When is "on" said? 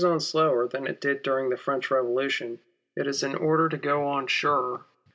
0.03-0.19, 4.07-4.25